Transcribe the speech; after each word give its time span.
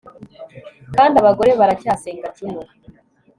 Kandi 0.95 1.15
abagore 1.17 1.51
baracyasenga 1.59 2.33
Juno 2.37 2.61